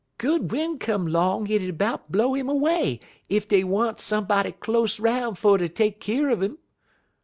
Good 0.17 0.51
win' 0.51 0.79
come 0.79 1.05
'long 1.05 1.45
hit 1.45 1.57
'ud 1.61 1.61
in 1.65 1.69
about 1.69 2.11
blow 2.11 2.35
'im 2.35 2.47
'way 2.47 2.99
ef 3.29 3.47
dey 3.47 3.63
wa'n't 3.63 3.99
somebody 3.99 4.51
close 4.51 4.99
'roun' 4.99 5.35
fer 5.35 5.59
ter 5.59 5.67
take 5.67 5.99
keer 5.99 6.31
un 6.31 6.41
'im. 6.43 6.57